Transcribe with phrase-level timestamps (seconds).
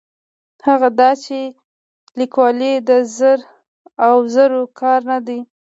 [0.67, 1.39] هغه دا چې
[2.19, 3.39] لیکوالي د زر
[4.05, 5.39] او زور کار نه دی.